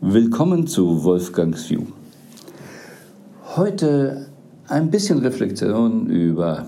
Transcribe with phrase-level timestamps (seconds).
[0.00, 1.82] Willkommen zu Wolfgangs View.
[3.56, 4.28] Heute
[4.68, 6.66] ein bisschen Reflexion über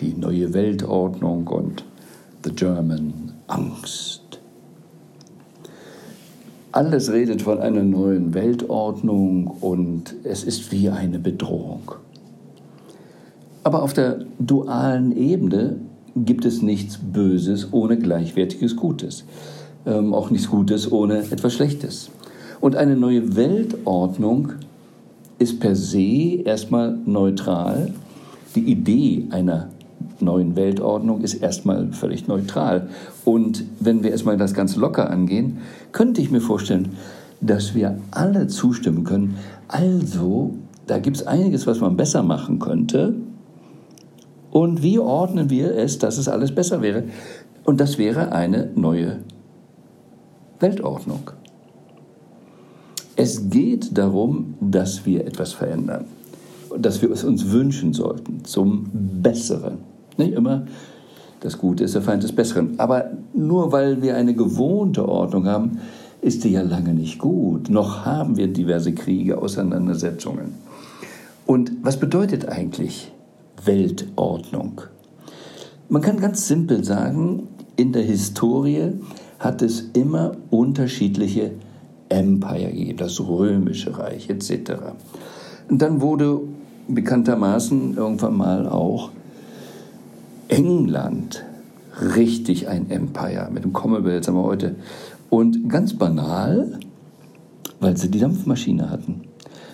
[0.00, 1.84] die neue Weltordnung und
[2.42, 4.40] The German Angst.
[6.72, 11.92] Alles redet von einer neuen Weltordnung und es ist wie eine Bedrohung.
[13.62, 15.76] Aber auf der dualen Ebene
[16.16, 19.22] gibt es nichts Böses ohne gleichwertiges Gutes.
[19.86, 22.10] Ähm, auch nichts Gutes ohne etwas Schlechtes.
[22.60, 24.52] Und eine neue Weltordnung
[25.38, 27.92] ist per se erstmal neutral.
[28.54, 29.70] Die Idee einer
[30.20, 32.88] neuen Weltordnung ist erstmal völlig neutral.
[33.24, 35.58] Und wenn wir erstmal das ganz locker angehen,
[35.92, 36.90] könnte ich mir vorstellen,
[37.40, 39.36] dass wir alle zustimmen können.
[39.68, 40.54] Also,
[40.86, 43.14] da gibt es einiges, was man besser machen könnte.
[44.50, 47.04] Und wie ordnen wir es, dass es alles besser wäre?
[47.64, 49.20] Und das wäre eine neue
[50.58, 51.30] Weltordnung.
[53.22, 56.06] Es geht darum, dass wir etwas verändern,
[56.78, 59.76] dass wir es uns wünschen sollten zum Besseren.
[60.16, 60.64] Nicht immer
[61.40, 62.80] das Gute ist der Feind des Besseren.
[62.80, 65.80] Aber nur weil wir eine gewohnte Ordnung haben,
[66.22, 67.68] ist die ja lange nicht gut.
[67.68, 70.54] Noch haben wir diverse Kriege, Auseinandersetzungen.
[71.44, 73.12] Und was bedeutet eigentlich
[73.62, 74.80] Weltordnung.
[75.90, 78.92] Man kann ganz simpel sagen, in der Historie
[79.38, 81.50] hat es immer unterschiedliche
[82.10, 84.72] Empire gegeben, das römische Reich etc.
[85.68, 86.40] Und dann wurde
[86.88, 89.10] bekanntermaßen irgendwann mal auch
[90.48, 91.44] England
[92.00, 94.76] richtig ein Empire mit dem Commonwealth haben wir heute.
[95.28, 96.78] Und ganz banal,
[97.78, 99.22] weil sie die Dampfmaschine hatten.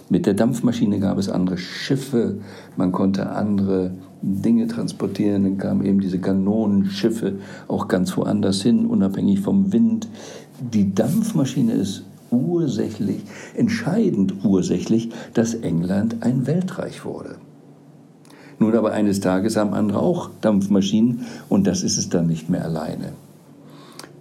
[0.08, 2.38] Mit der Dampfmaschine gab es andere Schiffe,
[2.76, 9.40] man konnte andere Dinge transportieren, dann kamen eben diese Kanonenschiffe auch ganz woanders hin, unabhängig
[9.40, 10.08] vom Wind.
[10.60, 12.04] Die Dampfmaschine ist
[12.36, 13.22] ursächlich,
[13.54, 17.36] entscheidend ursächlich, dass England ein Weltreich wurde.
[18.58, 22.64] Nun aber eines Tages haben andere auch Dampfmaschinen und das ist es dann nicht mehr
[22.64, 23.12] alleine.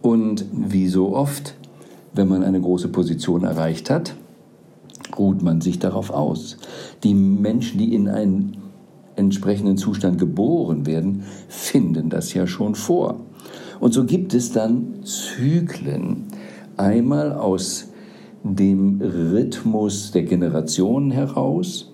[0.01, 1.55] Und wie so oft,
[2.13, 4.15] wenn man eine große Position erreicht hat,
[5.17, 6.57] ruht man sich darauf aus.
[7.03, 8.57] Die Menschen, die in einen
[9.15, 13.21] entsprechenden Zustand geboren werden, finden das ja schon vor.
[13.79, 16.25] Und so gibt es dann Zyklen.
[16.77, 17.87] Einmal aus
[18.53, 21.91] dem Rhythmus der Generationen heraus,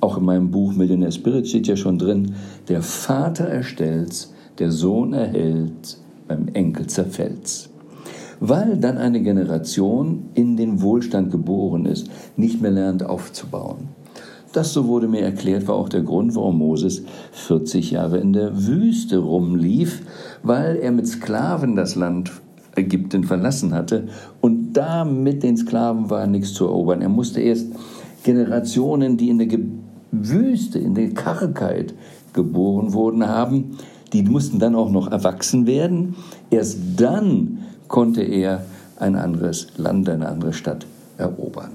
[0.00, 2.34] auch in meinem Buch Millionaire Spirit steht ja schon drin,
[2.68, 5.98] der Vater erstellt's, der Sohn erhält,
[6.28, 7.70] beim Enkel zerfällt's
[8.40, 13.90] weil dann eine Generation in den Wohlstand geboren ist, nicht mehr lernt aufzubauen.
[14.52, 18.66] Das, so wurde mir erklärt, war auch der Grund, warum Moses 40 Jahre in der
[18.66, 20.02] Wüste rumlief,
[20.42, 22.32] weil er mit Sklaven das Land
[22.80, 24.08] Ägypten verlassen hatte
[24.40, 27.02] und da mit den Sklaven war nichts zu erobern.
[27.02, 27.66] Er musste erst
[28.22, 29.58] Generationen, die in der
[30.12, 31.94] Wüste, in der Kargheit
[32.32, 33.76] geboren wurden haben,
[34.12, 36.16] die mussten dann auch noch erwachsen werden.
[36.50, 37.58] Erst dann
[37.88, 38.64] konnte er
[38.98, 40.86] ein anderes Land, eine andere Stadt
[41.16, 41.70] erobern.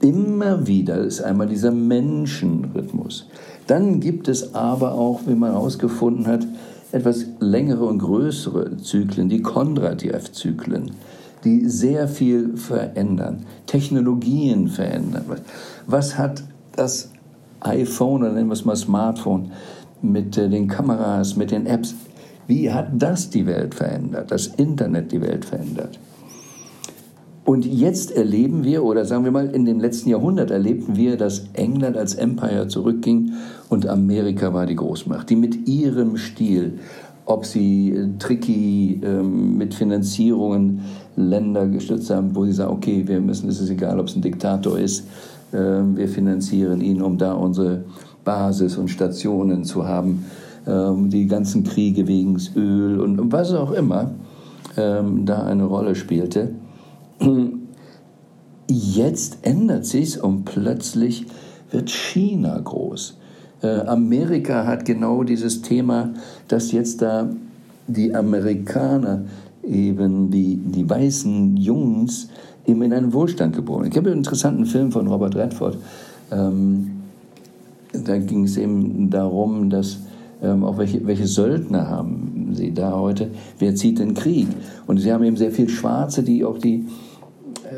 [0.00, 3.26] Immer wieder ist einmal dieser Menschenrhythmus.
[3.66, 6.46] Dann gibt es aber auch, wie man herausgefunden hat,
[6.94, 10.92] etwas längere und größere Zyklen, die Kondratiev-Zyklen,
[11.44, 15.24] die sehr viel verändern, Technologien verändern.
[15.86, 16.42] Was hat
[16.76, 17.10] das
[17.60, 19.52] iPhone oder nennen wir es mal Smartphone
[20.02, 21.94] mit äh, den Kameras, mit den Apps
[22.46, 25.98] wie hat das die Welt verändert, das Internet die Welt verändert?
[27.44, 31.44] Und jetzt erleben wir, oder sagen wir mal, in dem letzten Jahrhundert erlebten wir, dass
[31.52, 33.32] England als Empire zurückging
[33.68, 36.78] und Amerika war die Großmacht, die mit ihrem Stil,
[37.26, 40.80] ob sie äh, tricky ähm, mit Finanzierungen
[41.16, 44.22] Länder gestützt haben, wo sie sagen, okay, wir müssen, es ist egal, ob es ein
[44.22, 45.06] Diktator ist,
[45.52, 47.84] äh, wir finanzieren ihn, um da unsere
[48.24, 50.24] Basis und Stationen zu haben
[50.66, 54.12] ähm, die ganzen Kriege wegen Öl und was auch immer
[54.78, 56.50] ähm, da eine Rolle spielte.
[58.66, 61.26] Jetzt ändert sich's und plötzlich
[61.70, 63.18] wird China groß.
[63.62, 66.14] Äh, Amerika hat genau dieses Thema,
[66.48, 67.28] dass jetzt da
[67.86, 69.24] die Amerikaner
[69.62, 72.28] eben die, die weißen Jungs
[72.66, 73.86] eben in einen Wohlstand geboren.
[73.90, 75.78] Ich habe einen interessanten Film von Robert Redford.
[76.30, 76.90] Ähm,
[77.92, 79.98] da ging es eben darum, dass
[80.42, 84.48] ähm, auch welche, welche Söldner haben sie da heute, wer zieht den Krieg?
[84.86, 86.86] Und sie haben eben sehr viel Schwarze, die auch die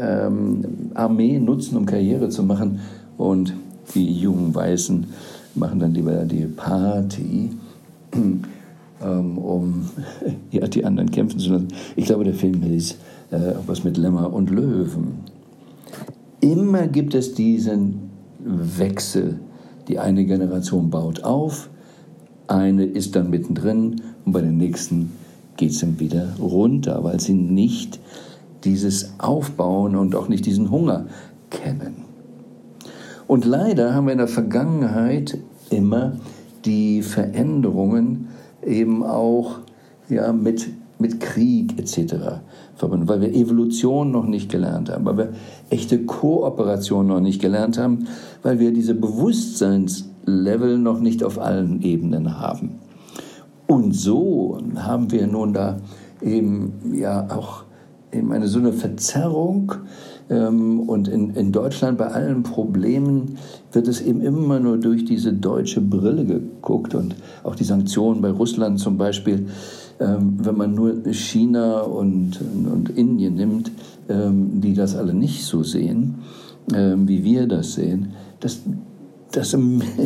[0.01, 2.81] ähm, Armee nutzen, um Karriere zu machen.
[3.17, 3.55] Und
[3.95, 5.07] die jungen Weißen
[5.55, 7.51] machen dann lieber die Party,
[8.15, 9.87] ähm, um
[10.51, 11.69] ja, die anderen kämpfen zu lassen.
[11.97, 12.97] Ich glaube, der Film hieß
[13.31, 15.15] äh, was mit Lämmer und Löwen.
[16.41, 18.11] Immer gibt es diesen
[18.45, 19.41] Wechsel.
[19.89, 21.71] Die eine Generation baut auf,
[22.49, 25.13] eine ist dann mittendrin und bei den nächsten
[25.57, 27.99] geht es dann wieder runter, weil sie nicht
[28.67, 31.07] dieses Aufbauen und auch nicht diesen Hunger
[31.49, 32.05] kennen.
[33.27, 35.39] Und leider haben wir in der Vergangenheit
[35.71, 36.13] immer
[36.65, 38.29] die Veränderungen
[38.65, 39.61] eben auch
[40.09, 40.69] ja, mit,
[40.99, 42.41] mit Krieg etc.
[42.75, 45.33] verbunden, weil wir Evolution noch nicht gelernt haben, weil wir
[45.71, 48.07] echte Kooperation noch nicht gelernt haben,
[48.43, 52.81] weil wir diese Bewusstseinslevel noch nicht auf allen Ebenen haben.
[53.67, 55.79] Und so haben wir nun da
[56.23, 57.65] eben ja auch
[58.13, 59.73] eben eine so eine Verzerrung
[60.29, 63.39] ähm, und in, in Deutschland bei allen Problemen
[63.73, 68.31] wird es eben immer nur durch diese deutsche Brille geguckt und auch die Sanktionen bei
[68.31, 69.47] Russland zum Beispiel.
[69.99, 73.71] Ähm, wenn man nur China und, und Indien nimmt,
[74.09, 76.17] ähm, die das alle nicht so sehen,
[76.69, 78.63] wie wir das sehen, dass,
[79.31, 79.57] dass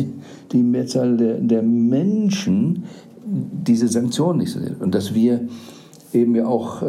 [0.51, 2.83] die Mehrzahl der, der Menschen
[3.25, 5.47] diese Sanktionen nicht sehen und dass wir
[6.13, 6.83] eben ja auch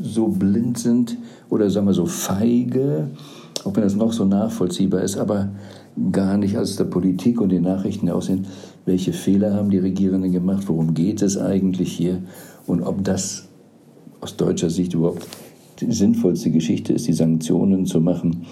[0.00, 1.16] so blind sind
[1.48, 3.08] oder sagen wir so feige,
[3.64, 5.50] auch wenn das noch so nachvollziehbar ist, aber
[6.12, 8.46] gar nicht aus der Politik und den Nachrichten aussehen,
[8.86, 12.22] welche Fehler haben die Regierenden gemacht, worum geht es eigentlich hier
[12.66, 13.48] und ob das
[14.20, 15.26] aus deutscher Sicht überhaupt
[15.80, 18.46] die sinnvollste Geschichte ist, die Sanktionen zu machen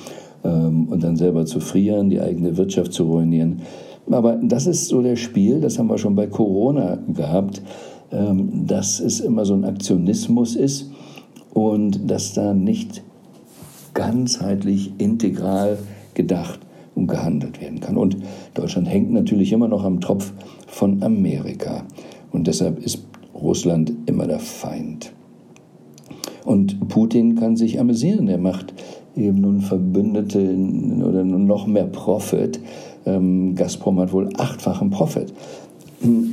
[0.45, 3.61] ähm, und dann selber zu frieren, die eigene Wirtschaft zu ruinieren.
[4.11, 7.61] Aber das ist so der Spiel, das haben wir schon bei Corona gehabt,
[8.11, 10.91] ähm, dass es immer so ein Aktionismus ist
[11.59, 13.03] und dass da nicht
[13.93, 15.77] ganzheitlich integral
[16.15, 16.61] gedacht
[16.95, 17.97] und gehandelt werden kann.
[17.97, 18.17] Und
[18.55, 20.33] Deutschland hängt natürlich immer noch am Tropf
[20.69, 21.83] von Amerika.
[22.31, 25.13] Und deshalb ist Russland immer der Feind.
[26.45, 28.29] Und Putin kann sich amüsieren.
[28.29, 28.73] Er macht
[29.17, 32.61] eben nun Verbündete oder noch mehr Profit.
[33.05, 35.33] Ähm, Gazprom hat wohl achtfachen Profit.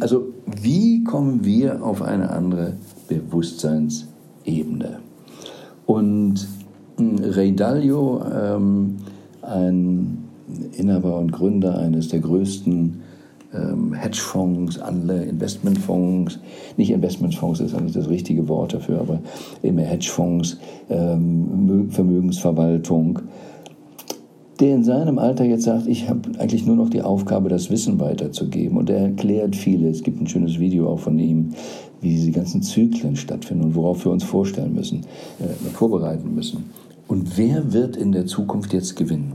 [0.01, 0.27] Also
[0.61, 2.73] wie kommen wir auf eine andere
[3.07, 5.04] Bewusstseinsebene?
[5.85, 6.47] Und
[6.97, 8.97] Ray Dalio, ähm,
[9.41, 10.25] ein
[10.77, 13.01] Inhaber und Gründer eines der größten
[13.53, 16.39] ähm, Hedgefonds, alle Investmentfonds,
[16.77, 19.19] nicht Investmentfonds ist eigentlich das richtige Wort dafür, aber
[19.63, 20.57] eben Hedgefonds,
[20.89, 23.19] ähm, Vermögensverwaltung,
[24.59, 27.99] der in seinem Alter jetzt sagt, ich habe eigentlich nur noch die Aufgabe, das Wissen
[27.99, 28.77] weiterzugeben.
[28.77, 29.89] Und er erklärt viele.
[29.89, 31.49] Es gibt ein schönes Video auch von ihm,
[32.05, 35.01] wie diese ganzen Zyklen stattfinden und worauf wir uns vorstellen müssen,
[35.39, 36.65] äh, vorbereiten müssen.
[37.07, 39.33] Und wer wird in der Zukunft jetzt gewinnen?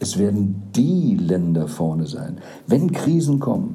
[0.00, 2.38] Es werden die Länder vorne sein.
[2.66, 3.74] Wenn Krisen kommen,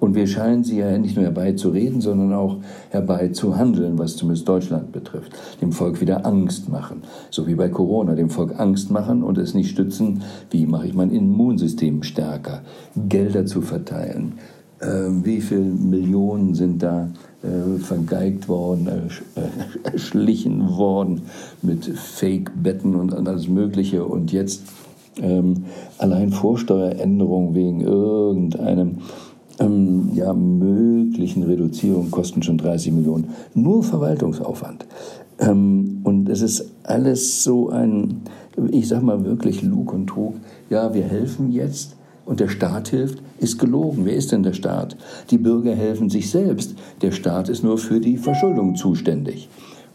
[0.00, 2.58] und wir scheinen sie ja nicht nur herbeizureden, sondern auch
[2.90, 5.32] herbeizuhandeln, was zumindest Deutschland betrifft.
[5.60, 7.02] Dem Volk wieder Angst machen.
[7.30, 10.22] So wie bei Corona, dem Volk Angst machen und es nicht stützen.
[10.50, 12.62] Wie mache ich mein Immunsystem stärker?
[13.08, 14.34] Gelder zu verteilen,
[14.80, 17.08] wie viele Millionen sind da
[17.42, 19.40] äh, vergeigt worden, äh,
[19.92, 21.22] erschlichen worden
[21.62, 24.04] mit Fake-Betten und alles Mögliche.
[24.04, 24.62] Und jetzt
[25.20, 25.64] ähm,
[25.98, 28.98] allein Vorsteueränderungen wegen irgendeinem
[29.60, 33.28] ähm, ja, möglichen Reduzierung kosten schon 30 Millionen.
[33.54, 34.86] Nur Verwaltungsaufwand.
[35.38, 38.22] Ähm, und es ist alles so ein,
[38.70, 40.34] ich sag mal wirklich Lug und Trug.
[40.70, 41.94] Ja, wir helfen jetzt
[42.28, 44.04] und der Staat hilft, ist gelogen.
[44.04, 44.98] Wer ist denn der Staat?
[45.30, 46.74] Die Bürger helfen sich selbst.
[47.00, 49.48] Der Staat ist nur für die Verschuldung zuständig.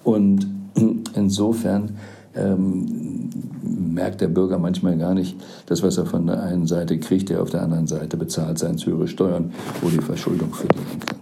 [0.04, 0.48] Und
[1.16, 1.92] insofern
[2.36, 3.30] ähm,
[3.62, 5.36] merkt der Bürger manchmal gar nicht,
[5.68, 8.80] das, was er von der einen Seite kriegt, der auf der anderen Seite bezahlt seien
[8.80, 11.20] zu höhere Steuern, wo die Verschuldung verdienen kann.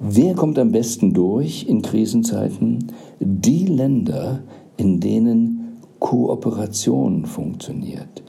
[0.00, 2.92] Wer kommt am besten durch in Krisenzeiten?
[3.20, 4.40] Die Länder,
[4.76, 5.55] in denen
[6.06, 8.22] Kooperation funktioniert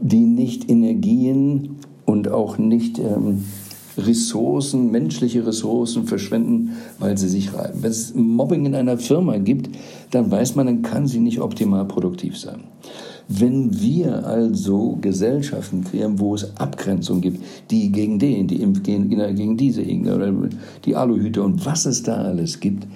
[0.00, 3.44] die nicht Energien und auch nicht ähm,
[3.98, 7.82] Ressourcen, menschliche Ressourcen verschwenden, weil sie sich reiben.
[7.82, 9.68] Wenn es Mobbing in einer Firma gibt,
[10.10, 12.60] dann weiß man, dann kann sie nicht optimal produktiv sein.
[13.28, 19.56] Wenn wir also Gesellschaften kreieren, wo es Abgrenzung gibt, die gegen den, die gegen, gegen
[19.56, 20.32] diese, oder
[20.84, 22.86] die Aluhüte und was es da alles gibt,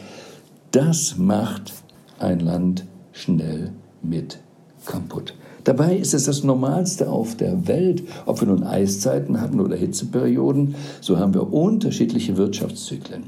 [0.70, 1.72] das macht
[2.18, 3.72] ein Land schnell
[4.04, 4.38] mit
[4.86, 5.34] kaputt.
[5.64, 10.74] Dabei ist es das Normalste auf der Welt, ob wir nun Eiszeiten hatten oder Hitzeperioden,
[11.00, 13.24] so haben wir unterschiedliche Wirtschaftszyklen.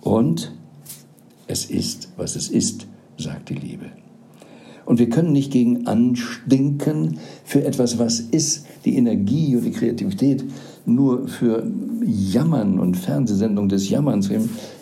[0.00, 0.52] Und
[1.46, 2.86] es ist, was es ist,
[3.18, 3.86] sagt die Liebe.
[4.86, 10.44] Und wir können nicht gegen anstinken für etwas, was ist, die Energie und die Kreativität
[10.86, 11.64] nur für
[12.04, 14.30] Jammern und Fernsehsendungen des Jammerns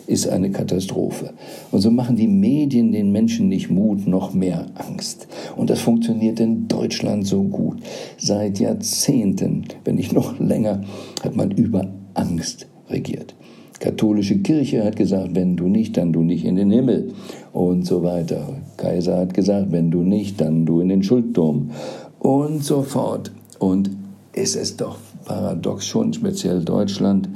[0.09, 1.33] ist eine Katastrophe.
[1.71, 5.27] Und so machen die Medien den Menschen nicht Mut, noch mehr Angst.
[5.55, 7.77] Und das funktioniert in Deutschland so gut.
[8.17, 10.81] Seit Jahrzehnten, wenn nicht noch länger,
[11.23, 13.35] hat man über Angst regiert.
[13.79, 17.13] Katholische Kirche hat gesagt, wenn du nicht, dann du nicht in den Himmel
[17.53, 18.55] und so weiter.
[18.77, 21.69] Kaiser hat gesagt, wenn du nicht, dann du in den Schuldturm
[22.17, 23.31] und so fort.
[23.59, 23.91] Und
[24.33, 27.29] ist es doch paradox schon, speziell Deutschland,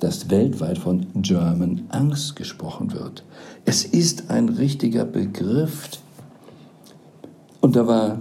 [0.00, 3.24] dass weltweit von German Angst gesprochen wird.
[3.64, 5.88] Es ist ein richtiger Begriff.
[7.60, 8.18] Und da war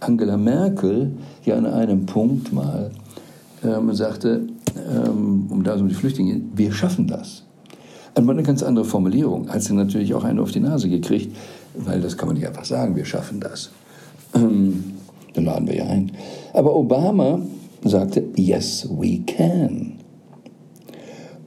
[0.00, 1.12] Angela Merkel
[1.44, 2.90] ja an einem Punkt mal
[3.62, 4.46] ähm, sagte,
[4.90, 7.42] ähm, um da um die Flüchtlinge, wir schaffen das.
[8.14, 11.36] Also eine ganz andere Formulierung, hat sie natürlich auch eine auf die Nase gekriegt,
[11.74, 13.70] weil das kann man nicht einfach sagen, wir schaffen das.
[14.34, 14.84] Ähm,
[15.34, 16.12] dann laden wir ja ein.
[16.52, 17.40] Aber Obama
[17.82, 19.93] sagte, yes, we can.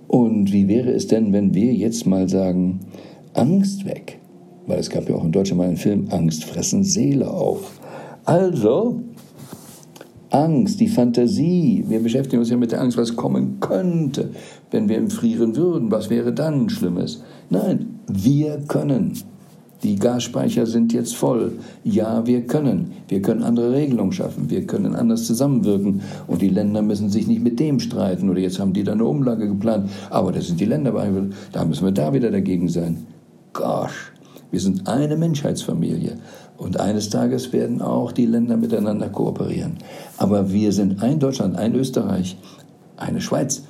[0.07, 2.79] Und wie wäre es denn, wenn wir jetzt mal sagen,
[3.33, 4.19] Angst weg?
[4.65, 7.79] Weil es gab ja auch in Deutschland mal einen Film, Angst fressen Seele auf.
[8.25, 9.01] Also,
[10.29, 11.85] Angst, die Fantasie.
[11.87, 14.31] Wir beschäftigen uns ja mit der Angst, was kommen könnte,
[14.71, 15.91] wenn wir frieren würden.
[15.91, 17.23] Was wäre dann Schlimmes?
[17.49, 19.13] Nein, wir können.
[19.83, 21.53] Die Gasspeicher sind jetzt voll.
[21.83, 22.93] Ja, wir können.
[23.07, 24.49] Wir können andere Regelungen schaffen.
[24.49, 26.01] Wir können anders zusammenwirken.
[26.25, 28.29] Und die Länder müssen sich nicht mit dem streiten.
[28.29, 29.89] Oder jetzt haben die da eine Umlage geplant.
[30.09, 30.93] Aber das sind die Länder.
[31.51, 33.05] Da müssen wir da wieder dagegen sein.
[33.53, 34.11] Gosh,
[34.49, 36.17] wir sind eine Menschheitsfamilie.
[36.57, 39.77] Und eines Tages werden auch die Länder miteinander kooperieren.
[40.17, 42.35] Aber wir sind ein Deutschland, ein Österreich,
[42.97, 43.61] eine Schweiz.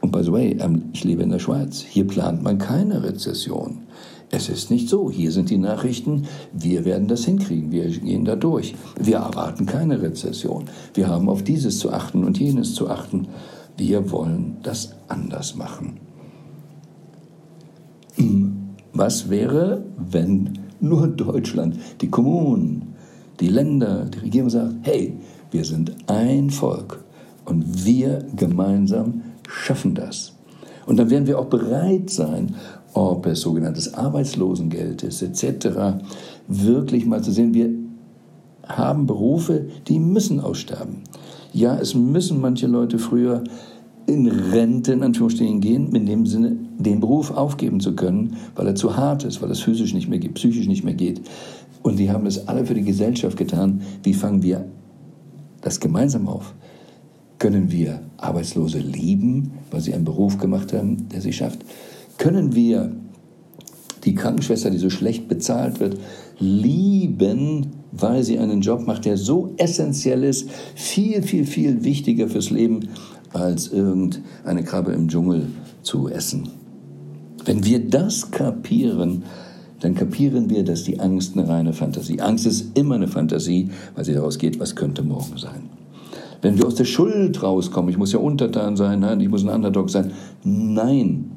[0.00, 1.80] Und by the way, ähm, ich lebe in der Schweiz.
[1.80, 3.78] Hier plant man keine Rezession.
[4.30, 5.10] Es ist nicht so.
[5.10, 6.26] Hier sind die Nachrichten.
[6.52, 7.70] Wir werden das hinkriegen.
[7.70, 8.74] Wir gehen da durch.
[8.98, 10.64] Wir erwarten keine Rezession.
[10.94, 13.28] Wir haben auf dieses zu achten und jenes zu achten.
[13.76, 16.00] Wir wollen das anders machen.
[18.92, 22.94] Was wäre, wenn nur Deutschland, die Kommunen,
[23.40, 25.18] die Länder, die Regierung sagt, hey,
[25.50, 27.04] wir sind ein Volk
[27.44, 30.35] und wir gemeinsam schaffen das.
[30.86, 32.54] Und dann werden wir auch bereit sein,
[32.94, 35.98] ob es sogenanntes Arbeitslosengeld ist, etc.,
[36.48, 37.70] wirklich mal zu sehen, wir
[38.66, 41.02] haben Berufe, die müssen aussterben.
[41.52, 43.44] Ja, es müssen manche Leute früher
[44.06, 48.74] in Rente in Anführungsstrichen gehen, in dem Sinne, den Beruf aufgeben zu können, weil er
[48.74, 51.20] zu hart ist, weil es physisch nicht mehr geht, psychisch nicht mehr geht.
[51.82, 53.82] Und die haben das alle für die Gesellschaft getan.
[54.02, 54.66] Wie fangen wir
[55.60, 56.54] das gemeinsam auf?
[57.38, 61.60] Können wir Arbeitslose lieben, weil sie einen Beruf gemacht haben, der sie schafft?
[62.18, 62.92] Können wir
[64.04, 65.98] die Krankenschwester, die so schlecht bezahlt wird,
[66.38, 72.50] lieben, weil sie einen Job macht, der so essentiell ist, viel, viel, viel wichtiger fürs
[72.50, 72.88] Leben
[73.32, 75.48] als irgendeine Krabbe im Dschungel
[75.82, 76.48] zu essen.
[77.44, 79.24] Wenn wir das kapieren,
[79.80, 82.20] dann kapieren wir, dass die Angst eine reine Fantasie.
[82.20, 85.75] Angst ist immer eine Fantasie, weil sie daraus geht, was könnte morgen sein.
[86.42, 89.50] Wenn wir aus der Schuld rauskommen, ich muss ja untertan sein, nein, ich muss ein
[89.50, 90.12] Underdog sein.
[90.44, 91.32] Nein.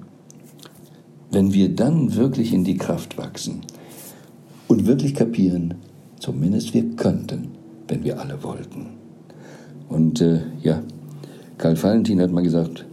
[1.32, 3.62] Wenn wir dann wirklich in die Kraft wachsen
[4.68, 5.75] und wirklich kapieren,
[6.20, 7.50] zumindest wir könnten,
[7.88, 8.88] wenn wir alle wollten.
[9.88, 10.82] Und äh, ja,
[11.58, 12.86] Karl Valentin hat mal gesagt,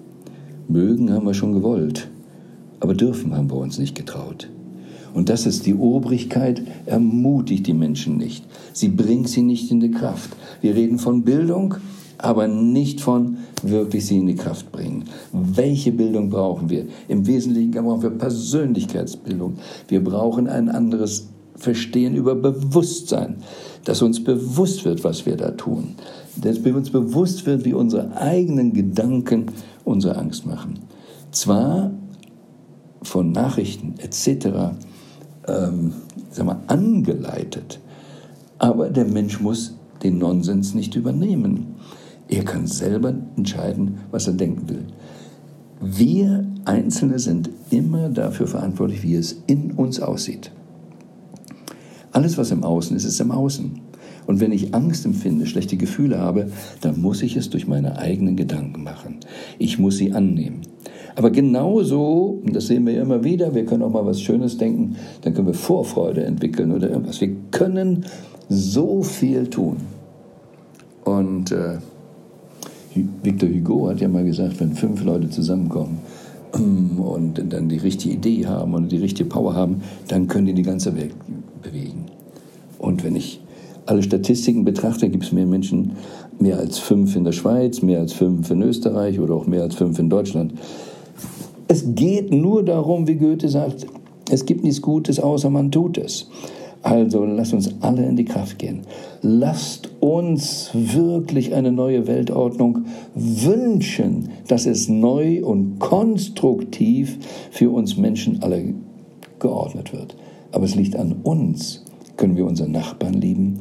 [0.68, 2.08] mögen haben wir schon gewollt,
[2.80, 4.48] aber dürfen haben wir uns nicht getraut.
[5.14, 8.44] Und das ist die Obrigkeit, ermutigt die Menschen nicht.
[8.74, 10.36] Sie bringt sie nicht in die Kraft.
[10.60, 11.76] Wir reden von Bildung,
[12.18, 15.04] aber nicht von wirklich sie in die Kraft bringen.
[15.32, 16.86] Welche Bildung brauchen wir?
[17.08, 19.58] Im Wesentlichen brauchen wir Persönlichkeitsbildung.
[19.88, 23.36] Wir brauchen ein anderes Verstehen über Bewusstsein,
[23.84, 25.94] dass uns bewusst wird, was wir da tun
[26.36, 29.46] dass wir uns bewusst wird, wie unsere eigenen Gedanken
[29.84, 30.80] unsere Angst machen.
[31.30, 31.92] Zwar
[33.02, 34.76] von Nachrichten etc.
[35.48, 35.92] Ähm,
[36.30, 37.80] sag mal, angeleitet,
[38.58, 41.76] aber der Mensch muss den Nonsens nicht übernehmen.
[42.28, 44.84] Er kann selber entscheiden, was er denken will.
[45.80, 50.50] Wir Einzelne sind immer dafür verantwortlich, wie es in uns aussieht.
[52.12, 53.80] Alles, was im Außen ist, ist im Außen.
[54.26, 58.36] Und wenn ich Angst empfinde, schlechte Gefühle habe, dann muss ich es durch meine eigenen
[58.36, 59.18] Gedanken machen.
[59.58, 60.62] Ich muss sie annehmen.
[61.14, 64.58] Aber genauso, und das sehen wir ja immer wieder, wir können auch mal was Schönes
[64.58, 67.20] denken, dann können wir Vorfreude entwickeln oder irgendwas.
[67.20, 68.04] Wir können
[68.48, 69.76] so viel tun.
[71.04, 71.78] Und äh,
[73.22, 75.98] Victor Hugo hat ja mal gesagt, wenn fünf Leute zusammenkommen
[76.52, 80.62] und dann die richtige Idee haben und die richtige Power haben, dann können die die
[80.62, 81.14] ganze Welt
[81.62, 82.06] bewegen.
[82.78, 83.40] Und wenn ich
[83.86, 85.92] alle Statistiken betrachte, gibt es mehr Menschen,
[86.38, 89.74] mehr als fünf in der Schweiz, mehr als fünf in Österreich oder auch mehr als
[89.74, 90.54] fünf in Deutschland.
[91.68, 93.86] Es geht nur darum, wie Goethe sagt,
[94.30, 96.28] es gibt nichts Gutes, außer man tut es.
[96.86, 98.82] Also lasst uns alle in die Kraft gehen.
[99.20, 107.18] Lasst uns wirklich eine neue Weltordnung wünschen, dass es neu und konstruktiv
[107.50, 108.72] für uns Menschen alle
[109.40, 110.16] geordnet wird.
[110.52, 111.84] Aber es liegt an uns.
[112.16, 113.58] Können wir unseren Nachbarn lieben?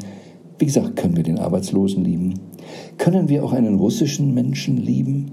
[0.60, 2.36] Wie gesagt, können wir den Arbeitslosen lieben?
[3.00, 5.32] Können wir auch einen russischen Menschen lieben?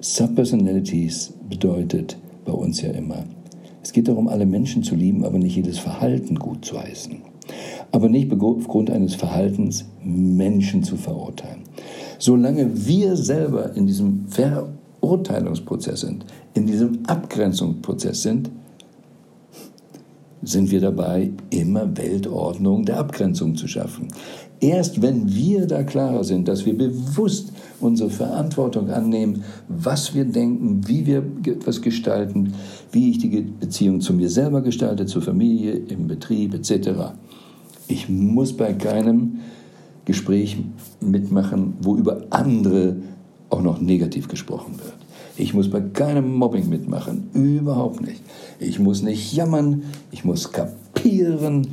[0.00, 2.16] Subpersonalities bedeutet
[2.46, 3.24] bei uns ja immer,
[3.84, 7.16] es geht darum, alle Menschen zu lieben, aber nicht jedes Verhalten gut zu heißen.
[7.92, 11.60] Aber nicht aufgrund eines Verhaltens Menschen zu verurteilen.
[12.18, 16.24] Solange wir selber in diesem Verurteilungsprozess sind,
[16.54, 18.50] in diesem Abgrenzungsprozess sind,
[20.42, 24.08] sind wir dabei, immer Weltordnung der Abgrenzung zu schaffen.
[24.60, 27.52] Erst wenn wir da klarer sind, dass wir bewusst
[27.84, 32.54] unsere Verantwortung annehmen, was wir denken, wie wir etwas gestalten,
[32.92, 37.12] wie ich die Beziehung zu mir selber gestalte, zur Familie, im Betrieb etc.
[37.86, 39.40] Ich muss bei keinem
[40.04, 40.56] Gespräch
[41.00, 42.96] mitmachen, wo über andere
[43.50, 44.94] auch noch negativ gesprochen wird.
[45.36, 48.22] Ich muss bei keinem Mobbing mitmachen, überhaupt nicht.
[48.60, 51.68] Ich muss nicht jammern, ich muss kapieren,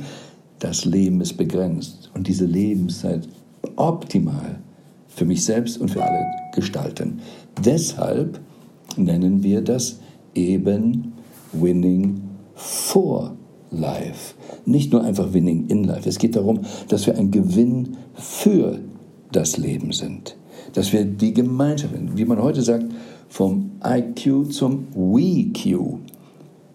[0.58, 3.28] das Leben ist begrenzt und diese Lebenszeit
[3.76, 4.58] optimal
[5.14, 7.20] für mich selbst und für alle gestalten.
[7.64, 8.40] Deshalb
[8.96, 10.00] nennen wir das
[10.34, 11.12] eben
[11.52, 12.22] Winning
[12.54, 13.34] for
[13.70, 14.34] Life.
[14.66, 16.08] Nicht nur einfach Winning in Life.
[16.08, 18.78] Es geht darum, dass wir ein Gewinn für
[19.32, 20.36] das Leben sind.
[20.74, 22.86] Dass wir die Gemeinschaft, wie man heute sagt,
[23.28, 25.98] vom IQ zum WeQ.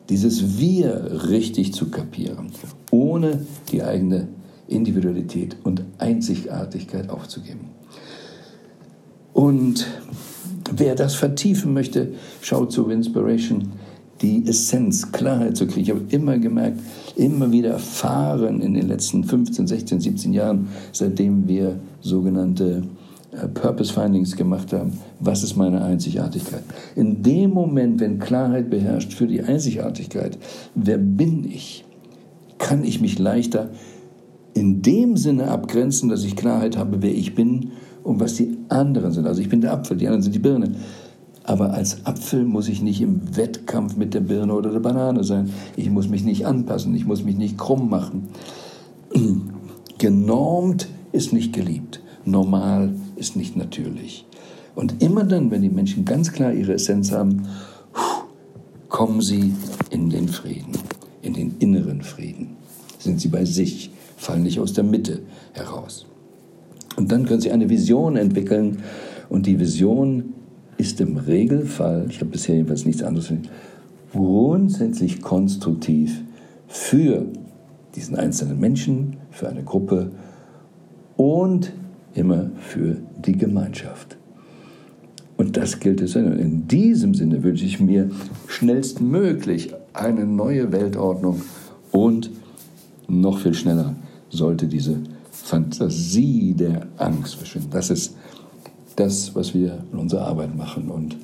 [0.10, 2.52] Dieses Wir richtig zu kapieren,
[2.92, 3.42] ohne
[3.72, 4.30] die eigene
[4.68, 7.77] Individualität und Einzigartigkeit aufzugeben.
[9.38, 9.86] Und
[10.76, 13.70] wer das vertiefen möchte, schaut zu Inspiration,
[14.20, 15.82] die Essenz, Klarheit zu kriegen.
[15.82, 16.80] Ich habe immer gemerkt,
[17.16, 22.82] immer wieder erfahren in den letzten 15, 16, 17 Jahren, seitdem wir sogenannte
[23.32, 26.64] äh, Purpose Findings gemacht haben, was ist meine Einzigartigkeit.
[26.96, 30.36] In dem Moment, wenn Klarheit beherrscht für die Einzigartigkeit,
[30.74, 31.86] wer bin ich,
[32.58, 33.70] kann ich mich leichter
[34.56, 37.74] in dem Sinne abgrenzen, dass ich Klarheit habe, wer ich bin
[38.08, 39.28] und was die anderen sind.
[39.28, 40.72] Also ich bin der Apfel, die anderen sind die Birne.
[41.44, 45.50] Aber als Apfel muss ich nicht im Wettkampf mit der Birne oder der Banane sein.
[45.76, 48.30] Ich muss mich nicht anpassen, ich muss mich nicht krumm machen.
[49.98, 52.02] Genormt ist nicht geliebt.
[52.24, 54.26] Normal ist nicht natürlich.
[54.74, 57.46] Und immer dann, wenn die Menschen ganz klar ihre Essenz haben,
[58.88, 59.54] kommen sie
[59.90, 60.72] in den Frieden,
[61.22, 62.56] in den inneren Frieden.
[63.00, 66.06] Sind sie bei sich, fallen nicht aus der Mitte heraus.
[66.98, 68.80] Und dann können sie eine Vision entwickeln.
[69.30, 70.34] Und die Vision
[70.78, 73.32] ist im Regelfall, ich habe bisher jedenfalls nichts anderes,
[74.12, 76.22] grundsätzlich konstruktiv
[76.68, 77.26] für
[77.96, 80.12] diesen einzelnen Menschen, für eine Gruppe
[81.16, 81.72] und
[82.14, 84.18] immer für die Gemeinschaft.
[85.38, 86.16] Und das gilt es.
[86.16, 88.10] In diesem Sinne wünsche ich mir
[88.48, 91.42] schnellstmöglich eine neue Weltordnung
[91.92, 92.32] und
[93.08, 93.96] noch viel schneller
[94.30, 94.98] sollte diese
[95.44, 97.70] Fantasie der Angst verschwinden.
[97.72, 98.16] Das ist
[98.96, 100.90] das, was wir in unserer Arbeit machen.
[100.90, 101.16] Und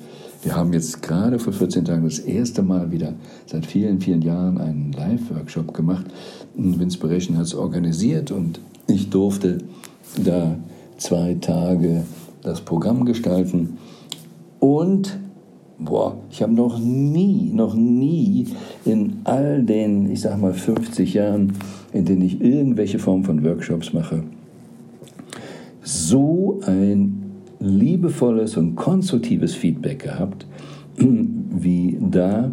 [0.42, 3.14] wir haben jetzt gerade vor 14 Tagen das erste Mal wieder
[3.46, 6.06] seit vielen, vielen Jahren einen Live-Workshop gemacht.
[6.56, 9.58] Inspiration hat es organisiert und ich durfte
[10.22, 10.56] da
[10.98, 12.04] zwei Tage
[12.42, 13.78] das Programm gestalten.
[14.60, 15.18] Und
[15.78, 18.46] boah, ich habe noch nie, noch nie
[18.84, 21.54] in all den, ich sag mal, 50 Jahren,
[21.94, 24.24] in denen ich irgendwelche Form von Workshops mache,
[25.82, 27.22] so ein
[27.60, 30.46] liebevolles und konstruktives Feedback gehabt,
[30.98, 32.50] wie da,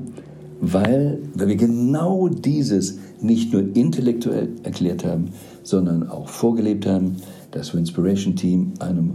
[0.61, 5.29] weil, weil wir genau dieses nicht nur intellektuell erklärt haben,
[5.63, 7.15] sondern auch vorgelebt haben,
[7.49, 9.13] das Inspiration Team einem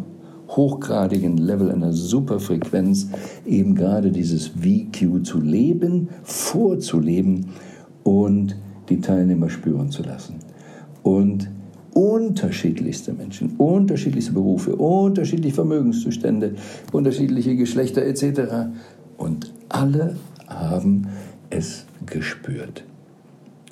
[0.48, 3.08] hochgradigen Level, einer super Frequenz,
[3.46, 7.46] eben gerade dieses VQ zu leben, vorzuleben
[8.02, 8.56] und
[8.88, 10.37] die Teilnehmer spüren zu lassen.
[11.03, 11.51] Und
[11.94, 16.55] unterschiedlichste Menschen, unterschiedlichste Berufe, unterschiedliche Vermögenszustände,
[16.92, 18.68] unterschiedliche Geschlechter etc.
[19.16, 20.16] Und alle
[20.49, 21.07] haben
[21.51, 22.85] es gespürt.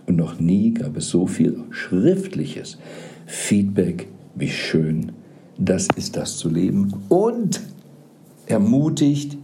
[0.06, 2.78] Und noch nie gab es so viel schriftliches
[3.26, 5.12] Feedback wie schön
[5.58, 7.60] das ist das zu leben und
[8.46, 9.38] ermutigt,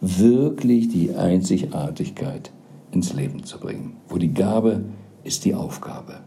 [0.00, 2.50] wirklich die Einzigartigkeit
[2.90, 3.96] ins Leben zu bringen.
[4.08, 4.84] Wo die Gabe
[5.24, 6.20] ist die Aufgabe.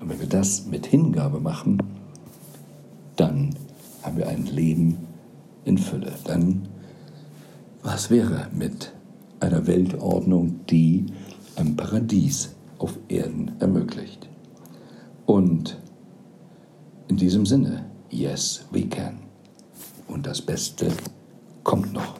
[0.00, 1.82] Und wenn wir das mit Hingabe machen,
[3.16, 3.54] dann
[4.02, 5.06] haben wir ein Leben
[5.64, 6.12] in Fülle.
[6.24, 6.68] Dann
[7.82, 8.92] Was wäre mit
[9.40, 11.06] einer Weltordnung, die
[11.56, 14.28] ein Paradies auf Erden ermöglicht?
[15.26, 15.78] Und
[17.06, 19.18] in diesem Sinne, yes, we can.
[20.08, 20.88] Und das Beste
[21.62, 22.18] kommt noch.